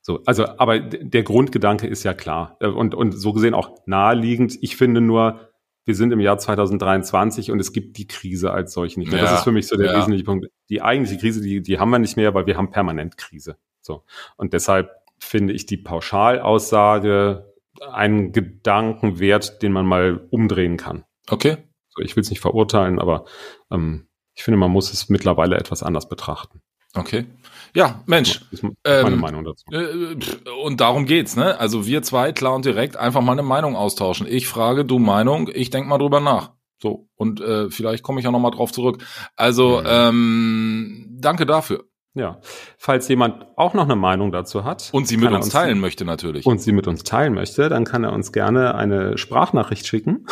So, 0.03 0.23
also, 0.27 0.47
aber 0.59 0.79
der 0.81 1.23
Grundgedanke 1.23 1.87
ist 1.87 2.05
ja 2.05 2.13
klar 2.13 2.57
äh, 2.61 2.67
und, 2.67 2.95
und 2.95 3.13
so 3.13 3.33
gesehen 3.33 3.55
auch 3.55 3.77
naheliegend. 3.87 4.59
Ich 4.61 4.77
finde 4.77 5.01
nur, 5.01 5.51
wir 5.85 5.95
sind 5.95 6.13
im 6.13 6.21
Jahr 6.21 6.39
2023 6.39 7.51
und 7.51 7.59
es 7.59 7.73
gibt 7.73 7.97
die 7.97 8.07
Krise 8.07 8.53
als 8.53 8.73
solche 8.73 9.01
nicht 9.01 9.11
mehr. 9.11 9.23
Ja, 9.23 9.25
das 9.25 9.39
ist 9.39 9.45
für 9.45 9.53
mich 9.53 9.67
so 9.67 9.77
der 9.77 9.93
ja. 9.93 9.99
wesentliche 9.99 10.25
Punkt. 10.25 10.47
Die 10.69 10.83
eigentliche 10.83 11.19
Krise, 11.19 11.41
die, 11.41 11.63
die 11.63 11.79
haben 11.79 11.91
wir 11.91 11.99
nicht 11.99 12.17
mehr, 12.17 12.35
weil 12.35 12.47
wir 12.47 12.57
haben 12.57 12.71
permanent 12.71 13.17
Krise. 13.17 13.57
So. 13.81 14.05
Und 14.37 14.53
deshalb 14.53 14.91
finde 15.19 15.53
ich 15.53 15.67
die 15.67 15.79
Pauschalaussage 15.79 17.50
einen 17.93 18.33
Gedanken 18.33 19.19
wert, 19.19 19.63
den 19.63 19.73
man 19.73 19.87
mal 19.87 20.27
umdrehen 20.31 20.77
kann. 20.77 21.05
Okay. 21.29 21.59
So, 21.89 22.03
ich 22.03 22.17
will 22.17 22.23
es 22.23 22.31
nicht 22.31 22.41
verurteilen, 22.41 22.99
aber 22.99 23.25
ähm, 23.71 24.09
ich 24.35 24.43
finde, 24.43 24.59
man 24.59 24.71
muss 24.71 24.93
es 24.93 25.09
mittlerweile 25.09 25.57
etwas 25.57 25.83
anders 25.83 26.09
betrachten. 26.09 26.63
Okay. 26.95 27.27
Ja, 27.75 28.03
Mensch. 28.07 28.41
Das 28.51 28.61
ist 28.61 28.63
meine 28.63 28.77
ähm, 28.85 29.21
Meinung 29.21 29.45
dazu. 29.45 29.65
Äh, 29.71 30.17
und 30.65 30.81
darum 30.81 31.07
geht's, 31.07 31.37
ne? 31.37 31.59
Also 31.59 31.87
wir 31.87 32.03
zwei, 32.03 32.33
klar 32.33 32.55
und 32.55 32.65
direkt, 32.65 32.97
einfach 32.97 33.21
mal 33.21 33.33
eine 33.33 33.43
Meinung 33.43 33.77
austauschen. 33.77 34.27
Ich 34.27 34.49
frage, 34.49 34.85
du 34.85 34.99
Meinung, 34.99 35.49
ich 35.53 35.71
denk 35.71 35.87
mal 35.87 35.99
drüber 35.99 36.21
nach. 36.21 36.53
So, 36.83 37.09
und 37.15 37.41
äh, 37.41 37.71
vielleicht 37.71 38.03
komme 38.03 38.21
ich 38.21 38.25
ja 38.25 38.33
noch 38.33 38.41
mal 38.41 38.51
drauf 38.51 38.73
zurück. 38.73 39.05
Also, 39.37 39.81
mhm. 39.81 39.87
ähm, 39.87 41.07
danke 41.21 41.47
dafür. 41.47 41.85
Ja. 42.15 42.41
Falls 42.77 43.07
jemand 43.09 43.47
auch 43.57 43.75
noch 43.75 43.85
eine 43.85 43.97
Meinung 43.97 44.33
dazu 44.33 44.65
hat. 44.65 44.91
Und 44.93 45.07
sie 45.07 45.17
mit 45.17 45.29
uns, 45.29 45.47
uns 45.47 45.53
teilen 45.53 45.79
möchte 45.79 46.05
natürlich. 46.05 46.45
Und 46.45 46.61
sie 46.61 46.73
mit 46.73 46.87
uns 46.87 47.05
teilen 47.05 47.35
möchte, 47.35 47.69
dann 47.69 47.85
kann 47.85 48.03
er 48.05 48.13
uns 48.13 48.33
gerne 48.33 48.75
eine 48.75 49.17
Sprachnachricht 49.17 49.87
schicken. 49.87 50.27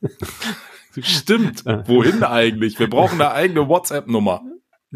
Stimmt. 1.00 1.64
Wohin 1.64 2.24
eigentlich? 2.24 2.78
Wir 2.78 2.88
brauchen 2.88 3.20
eine 3.20 3.32
eigene 3.32 3.68
WhatsApp-Nummer. 3.68 4.42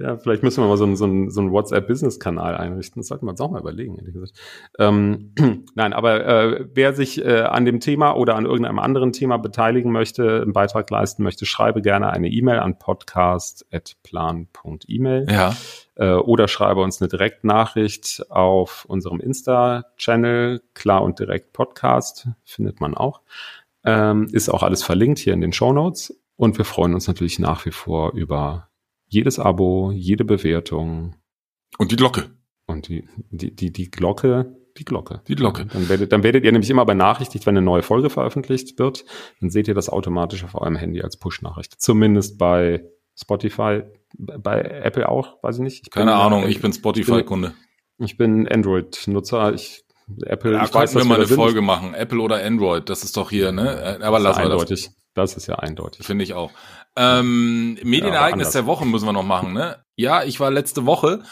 Ja, 0.01 0.17
vielleicht 0.17 0.43
müssen 0.43 0.65
wir 0.65 0.69
mal 0.69 0.79
so 0.79 0.85
einen, 0.85 0.97
so 0.97 1.05
einen, 1.05 1.31
so 1.31 1.43
einen 1.43 1.53
WhatsApp-Business-Kanal 1.53 2.57
einrichten. 2.57 3.01
Das 3.01 3.09
sollten 3.09 3.27
wir 3.27 3.33
uns 3.33 3.41
auch 3.41 3.51
mal 3.51 3.61
überlegen, 3.61 3.99
ehrlich 3.99 4.15
gesagt. 4.15 4.33
Ähm, 4.79 5.35
nein, 5.75 5.93
aber 5.93 6.27
äh, 6.27 6.65
wer 6.73 6.95
sich 6.95 7.23
äh, 7.23 7.43
an 7.43 7.67
dem 7.67 7.81
Thema 7.81 8.17
oder 8.17 8.37
an 8.37 8.47
irgendeinem 8.47 8.79
anderen 8.79 9.13
Thema 9.13 9.37
beteiligen 9.37 9.93
möchte, 9.93 10.41
einen 10.41 10.55
Beitrag 10.55 10.89
leisten 10.91 11.23
möchte, 11.23 11.45
schreibe 11.45 11.83
gerne 11.83 12.09
eine 12.11 12.29
E-Mail 12.29 12.61
an 12.61 12.79
podcast.plan.email. 12.79 15.27
Ja. 15.31 15.55
Äh, 15.97 16.15
oder 16.15 16.49
schreibe 16.49 16.81
uns 16.81 17.03
eine 17.03 17.09
Direktnachricht 17.09 18.25
auf 18.31 18.87
unserem 18.89 19.21
Insta-Channel, 19.21 20.63
klar 20.73 21.03
und 21.03 21.19
direkt 21.19 21.53
Podcast, 21.53 22.27
findet 22.45 22.81
man 22.81 22.95
auch. 22.95 23.21
Ähm, 23.85 24.29
ist 24.33 24.49
auch 24.49 24.63
alles 24.63 24.83
verlinkt 24.83 25.19
hier 25.19 25.35
in 25.35 25.43
den 25.43 25.53
Show 25.53 25.75
Notes. 25.75 26.19
Und 26.37 26.57
wir 26.57 26.65
freuen 26.65 26.95
uns 26.95 27.07
natürlich 27.07 27.39
nach 27.39 27.67
wie 27.67 27.71
vor 27.71 28.15
über 28.15 28.70
jedes 29.11 29.39
Abo, 29.39 29.91
jede 29.93 30.25
Bewertung. 30.25 31.17
Und 31.79 31.93
die 31.93 31.97
Glocke. 31.97 32.31
Und 32.67 32.89
die, 32.89 33.07
die, 33.31 33.55
die, 33.55 33.73
die 33.73 33.91
Glocke, 33.91 34.57
die 34.79 34.85
Glocke. 34.85 35.23
Die 35.29 35.35
Glocke. 35.35 35.67
Dann 35.67 35.89
werdet, 35.89 36.13
dann 36.13 36.23
werdet 36.23 36.45
ihr 36.45 36.53
nämlich 36.53 36.71
immer 36.71 36.87
benachrichtigt, 36.87 37.45
wenn 37.45 37.57
eine 37.57 37.65
neue 37.65 37.83
Folge 37.83 38.09
veröffentlicht 38.09 38.79
wird. 38.79 39.05
Dann 39.41 39.51
seht 39.51 39.69
ihr 39.69 39.75
das 39.75 39.89
automatisch 39.89 40.45
auf 40.45 40.55
eurem 40.55 40.77
Handy 40.77 41.03
als 41.03 41.19
Push-Nachricht. 41.19 41.81
Zumindest 41.81 42.39
bei 42.39 42.85
Spotify, 43.17 43.83
bei 44.17 44.61
Apple 44.61 45.09
auch, 45.09 45.43
weiß 45.43 45.57
ich 45.57 45.63
nicht. 45.63 45.87
Ich 45.87 45.91
Keine 45.91 46.15
Ahnung, 46.15 46.49
ich 46.49 46.61
bin 46.61 46.73
Spotify-Kunde. 46.73 47.53
Ich 47.99 48.17
bin 48.17 48.49
Android-Nutzer. 48.49 49.53
Ich 49.53 49.85
Apple, 50.27 50.55
ja, 50.55 50.65
ich 50.65 50.75
weiß, 50.75 50.95
wir 50.97 51.05
mal 51.05 51.17
eine 51.17 51.27
Folge 51.27 51.61
machen. 51.61 51.95
Apple 51.95 52.21
oder 52.21 52.45
Android, 52.45 52.89
das 52.89 53.05
ist 53.05 53.17
doch 53.17 53.31
hier, 53.31 53.53
ne? 53.53 53.99
Aber 54.01 54.19
lassen 54.19 54.41
wir 54.41 54.45
eindeutig. 54.45 54.87
Das. 54.87 55.00
Das 55.15 55.35
ist 55.35 55.47
ja 55.47 55.57
eindeutig. 55.57 56.07
Finde 56.07 56.25
ich 56.25 56.35
auch. 56.35 56.51
Ähm, 56.97 57.75
Medienereignis 57.83 58.55
ja, 58.55 58.61
der 58.61 58.67
Woche 58.67 58.87
müssen 58.87 59.07
wir 59.07 59.13
noch 59.13 59.25
machen, 59.25 59.53
ne? 59.53 59.83
Ja, 59.97 60.23
ich 60.23 60.41
war 60.41 60.51
letzte 60.51 60.87
Woche 60.87 61.23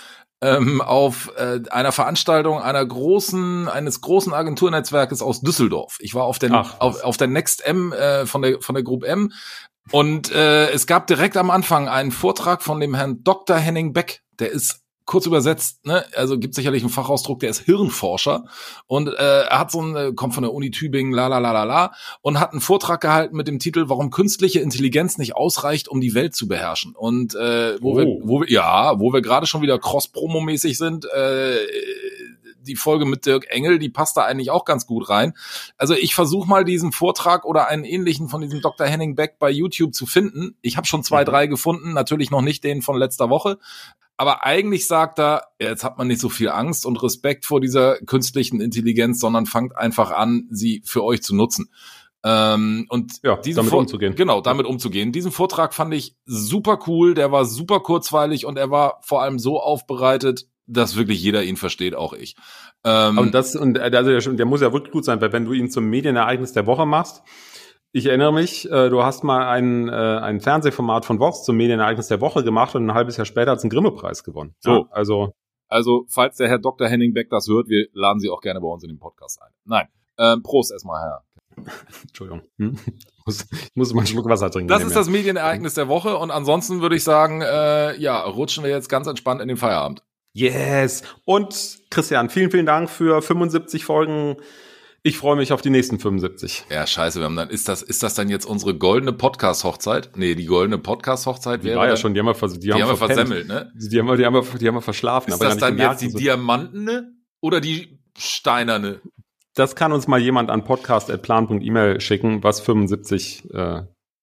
ähm, 0.40 0.80
auf 0.80 1.32
äh, 1.37 1.61
einer 1.70 1.92
Veranstaltung 1.92 2.61
einer 2.61 2.85
großen, 2.85 3.68
eines 3.68 4.00
großen 4.00 4.32
Agenturnetzwerkes 4.32 5.23
aus 5.23 5.40
Düsseldorf. 5.40 5.97
Ich 6.00 6.14
war 6.14 6.25
auf 6.25 6.38
der, 6.38 6.52
Ach, 6.52 6.80
auf, 6.80 7.02
auf 7.02 7.16
der 7.16 7.28
Next 7.28 7.64
M 7.66 7.92
äh, 7.92 8.26
von 8.26 8.42
der 8.42 8.61
von 8.61 8.75
der 8.75 8.85
Group 8.85 9.04
M 9.04 9.32
und 9.90 10.30
äh, 10.32 10.70
es 10.70 10.87
gab 10.87 11.06
direkt 11.06 11.37
am 11.37 11.50
Anfang 11.50 11.88
einen 11.88 12.11
Vortrag 12.11 12.62
von 12.62 12.80
dem 12.80 12.94
Herrn 12.94 13.25
Dr. 13.25 13.56
Henning 13.56 13.92
Beck. 13.92 14.23
Der 14.38 14.50
ist 14.50 14.82
kurz 15.09 15.25
übersetzt, 15.25 15.87
ne, 15.87 16.05
also 16.15 16.38
gibt 16.38 16.55
sicherlich 16.55 16.83
einen 16.83 16.93
Fachausdruck, 16.93 17.41
der 17.41 17.49
ist 17.49 17.61
Hirnforscher 17.61 18.45
und 18.87 19.09
äh, 19.09 19.43
er 19.45 19.59
hat 19.59 19.71
so 19.71 19.81
ein, 19.81 19.97
äh, 19.97 20.12
kommt 20.15 20.35
von 20.35 20.43
der 20.43 20.53
Uni 20.53 20.71
Tübingen, 20.71 21.15
la 21.15 21.29
la 21.29 21.38
la 21.38 21.53
la 21.53 21.65
la, 21.65 21.93
und 22.21 22.38
hat 22.38 22.53
einen 22.53 22.61
Vortrag 22.61 23.00
gehalten 23.00 23.35
mit 23.35 23.49
dem 23.49 23.59
Titel, 23.59 23.88
warum 23.88 24.11
künstliche 24.11 24.61
Intelligenz 24.61 25.17
nicht 25.17 25.35
ausreicht, 25.35 25.88
um 25.88 26.03
die 26.03 26.15
Welt 26.15 26.37
zu 26.37 26.47
beherrschen. 26.47 26.95
Und 26.95 27.35
äh, 27.35 27.81
wo 27.81 27.93
oh. 27.93 27.97
wir, 27.97 28.07
wo 28.23 28.41
wir, 28.43 28.50
ja, 28.50 29.00
wo 29.00 29.12
wir 29.15 29.23
gerade 29.23 29.47
schon 29.47 29.62
wieder 29.62 29.79
cross-promo-mäßig 29.79 30.77
sind, 30.77 31.07
äh, 31.07 31.57
die 32.61 32.77
Folge 32.77 33.07
mit 33.07 33.25
Dirk 33.25 33.47
Engel, 33.49 33.79
die 33.79 33.88
passt 33.88 34.19
da 34.19 34.25
eigentlich 34.25 34.50
auch 34.50 34.67
ganz 34.67 34.87
gut 34.87 35.09
rein. 35.09 35.33
Also 35.79 35.95
ich 35.95 36.15
versuche 36.15 36.47
mal 36.47 36.67
diesen 36.67 36.93
Vortrag 36.93 37.47
oder 37.47 37.69
einen 37.69 37.85
ähnlichen 37.85 38.29
von 38.29 38.43
diesem 38.43 38.61
Dr. 38.61 38.87
Henning 38.87 39.15
Beck 39.15 39.38
bei 39.38 39.50
YouTube 39.50 39.95
zu 39.95 40.05
finden. 40.05 40.57
Ich 40.61 40.77
habe 40.77 40.87
schon 40.87 41.03
zwei, 41.03 41.23
mhm. 41.23 41.27
drei 41.27 41.47
gefunden, 41.47 41.95
natürlich 41.95 42.31
noch 42.31 42.43
nicht 42.43 42.62
den 42.62 42.83
von 42.83 42.99
letzter 42.99 43.31
Woche. 43.31 43.59
Aber 44.19 44.45
eigentlich 44.45 44.89
sagt 44.89 45.21
er, 45.21 45.45
jetzt 45.61 45.85
hat 45.85 45.97
man 45.97 46.09
nicht 46.09 46.21
so 46.21 46.29
viel 46.29 46.51
Angst 46.51 46.85
und 46.85 47.01
Respekt 47.03 47.47
vor 47.47 47.61
dieser 47.61 47.99
künstlichen 47.99 48.61
Intelligenz, 48.61 49.21
sondern 49.21 49.47
fangt 49.47 49.77
einfach 49.77 50.11
an, 50.11 50.49
sie 50.51 50.83
für 50.85 51.05
euch 51.05 51.23
zu 51.23 51.37
nutzen. 51.37 51.71
Ähm, 52.25 52.87
und 52.89 53.21
ja, 53.23 53.37
damit 53.37 53.71
Vor 53.71 53.79
umzugehen. 53.79 54.17
Genau, 54.17 54.41
damit 54.41 54.67
umzugehen. 54.67 55.13
Diesen 55.13 55.31
Vortrag 55.31 55.73
fand 55.73 55.95
ich 55.95 56.17
super 56.27 56.81
cool, 56.89 57.15
der 57.15 57.31
war 57.31 57.45
super 57.45 57.79
kurzweilig 57.79 58.45
und 58.45 58.59
er 58.59 58.71
war 58.71 58.99
vor 59.03 59.23
allem 59.23 59.39
so 59.39 59.61
aufbereitet, 59.61 60.49
dass 60.67 60.97
wirklich 60.97 61.23
jeder 61.23 61.45
ihn 61.45 61.57
versteht, 61.57 61.95
auch 61.95 62.13
ich. 62.13 62.35
Ähm, 62.83 63.19
und 63.19 63.35
das, 63.35 63.55
und 63.55 63.79
also 63.79 64.11
der, 64.11 64.21
der 64.35 64.47
muss 64.47 64.61
ja 64.61 64.73
wirklich 64.73 64.93
gut 64.93 65.05
sein, 65.05 65.21
weil 65.21 65.33
wenn 65.33 65.45
du 65.45 65.53
ihn 65.53 65.71
zum 65.71 65.85
Medienereignis 65.85 66.53
der 66.53 66.67
Woche 66.67 66.87
machst, 66.87 67.23
ich 67.92 68.07
erinnere 68.07 68.33
mich, 68.33 68.71
äh, 68.71 68.90
du 68.90 69.02
hast 69.02 69.25
mal 69.25 69.49
ein, 69.49 69.88
äh, 69.88 69.92
ein 69.92 70.40
Fernsehformat 70.40 71.04
von 71.04 71.18
Vox 71.21 71.45
zum 71.45 71.57
Medienereignis 71.57 72.09
der 72.09 72.21
Woche 72.21 72.45
gemacht 72.45 72.75
und 72.75 72.87
ein 72.87 72.95
halbes 72.95 73.16
Jahr 73.16 73.25
später 73.25 73.52
hat 73.52 73.59
es 73.59 73.64
einen 73.64 73.71
Grimme-Preis 73.71 74.25
gewonnen. 74.25 74.54
So, 74.61 74.71
ja, 74.71 74.85
also 74.90 75.33
also 75.68 76.07
falls 76.09 76.37
der 76.37 76.49
Herr 76.49 76.59
Dr. 76.59 76.88
Henning 76.88 77.12
Beck 77.12 77.28
das 77.30 77.47
hört, 77.47 77.68
wir 77.68 77.87
laden 77.92 78.21
Sie 78.21 78.30
auch 78.30 78.40
gerne 78.40 78.61
bei 78.61 78.68
uns 78.68 78.83
in 78.83 78.88
den 78.88 78.99
Podcast 78.99 79.40
ein. 79.42 79.52
Nein, 79.64 79.87
ähm, 80.18 80.42
Prost 80.42 80.73
erstmal, 80.73 81.00
Herr. 81.02 81.25
Entschuldigung. 82.02 82.42
Hm? 82.59 82.78
Ich, 82.87 83.26
muss, 83.26 83.47
ich 83.52 83.71
muss 83.75 83.92
mal 83.92 84.00
einen 84.00 84.07
Schluck 84.07 84.28
Wasser 84.28 84.50
trinken. 84.50 84.68
Das 84.68 84.83
ist 84.83 84.97
das 84.97 85.11
Medienereignis 85.11 85.75
der 85.75 85.88
Woche 85.88 86.16
und 86.16 86.30
ansonsten 86.30 86.80
würde 86.80 86.97
ich 86.97 87.04
sagen, 87.04 87.42
äh, 87.42 87.97
ja, 87.99 88.21
rutschen 88.23 88.64
wir 88.64 88.71
jetzt 88.71 88.88
ganz 88.88 89.07
entspannt 89.07 89.42
in 89.42 89.49
den 89.49 89.57
Feierabend. 89.57 90.02
Yes. 90.33 91.02
Und 91.25 91.80
Christian, 91.90 92.30
vielen, 92.30 92.50
vielen 92.50 92.66
Dank 92.66 92.88
für 92.88 93.21
75 93.21 93.85
Folgen 93.85 94.37
ich 95.02 95.17
freue 95.17 95.37
mich 95.37 95.52
auf 95.52 95.62
die 95.62 95.71
nächsten 95.71 95.99
75. 95.99 96.64
Ja, 96.71 96.87
scheiße, 96.87 97.21
wir 97.21 97.25
haben 97.25 97.37
dann, 97.37 97.50
ist 97.50 97.69
das, 97.69 97.83
ist 97.83 98.02
das 98.02 98.14
dann 98.14 98.28
jetzt 98.28 98.45
unsere 98.45 98.76
goldene 98.76 99.12
Podcast-Hochzeit? 99.12 100.17
Nee, 100.17 100.35
die 100.35 100.47
goldene 100.47 100.78
Podcast-Hochzeit 100.78 101.62
wäre. 101.62 101.75
Die 101.75 101.78
war 101.78 101.88
ja 101.88 101.97
schon, 101.97 102.14
die 102.14 102.21
haben 102.21 102.26
wir, 102.26 102.35
vers 102.35 102.55
die 102.55 102.61
die 102.61 102.73
haben 102.73 102.83
haben 102.83 102.90
wir 102.90 102.97
versemmelt, 102.97 103.47
ne? 103.47 103.73
Die 103.75 103.99
haben 103.99 104.07
wir, 104.07 104.17
die 104.17 104.26
haben 104.26 104.35
wir, 104.35 104.43
die 104.59 104.69
haben 104.69 104.75
wir 104.75 104.83
verschlafen. 104.83 105.33
Ist 105.33 105.43
das 105.43 105.57
dann 105.59 105.78
jetzt 105.78 106.02
die 106.02 106.11
so 106.11 106.19
diamantene 106.19 107.12
oder 107.40 107.61
die 107.61 108.00
steinerne? 108.19 109.00
Das 109.55 109.76
kann 109.76 109.93
uns 109.93 110.09
mal 110.09 110.21
jemand 110.21 110.50
an 110.50 110.64
podcast.plan.email 110.64 112.00
schicken, 112.00 112.43
was 112.43 112.61
75 112.61 113.52
äh, 113.52 113.83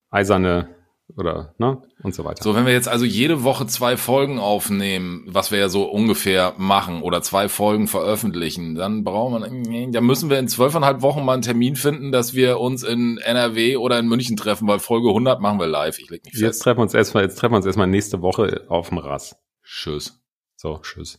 eiserne 0.10 0.75
oder 1.16 1.54
ne 1.58 1.82
und 2.04 2.16
so 2.16 2.26
weiter. 2.26 2.44
So, 2.44 2.56
wenn 2.56 2.66
wir 2.66 2.74
jetzt 2.74 2.88
also 2.88 3.06
jede 3.06 3.44
Woche 3.44 3.68
zwei 3.68 3.98
Folgen 3.98 4.40
aufnehmen, 4.40 5.24
was 5.28 5.52
wir 5.52 5.60
ja 5.60 5.70
so 5.70 5.84
ungefähr 5.84 6.54
machen 6.58 7.02
oder 7.02 7.22
zwei 7.22 7.48
Folgen 7.48 7.88
veröffentlichen, 7.88 8.76
dann 8.76 9.04
brauchen 9.04 9.42
wir, 9.42 9.92
da 9.92 10.02
müssen 10.02 10.30
wir 10.30 10.40
in 10.40 10.48
zwölfeinhalb 10.48 11.02
Wochen 11.02 11.24
mal 11.24 11.34
einen 11.34 11.42
Termin 11.42 11.76
finden, 11.76 12.12
dass 12.12 12.34
wir 12.34 12.60
uns 12.60 12.84
in 12.84 13.18
NRW 13.18 13.78
oder 13.78 14.00
in 14.00 14.08
München 14.08 14.38
treffen, 14.38 14.68
weil 14.68 14.80
Folge 14.80 15.10
100 15.10 15.40
machen 15.42 15.60
wir 15.60 15.68
live. 15.68 16.00
Ich 16.00 16.10
leg 16.10 16.24
mich 16.26 16.34
fest. 16.34 16.44
Jetzt 16.44 16.60
treffen 16.60 16.80
wir 16.80 16.84
uns 16.84 16.94
erstmal, 16.94 17.24
jetzt 17.24 17.36
treffen 17.36 17.54
wir 17.54 17.58
uns 17.58 17.66
erstmal 17.66 17.88
nächste 17.88 18.22
Woche 18.22 18.66
auf 18.68 18.90
dem 18.90 18.98
Rass. 18.98 19.36
Tschüss. 19.64 20.22
So, 20.56 20.80
tschüss. 20.82 21.18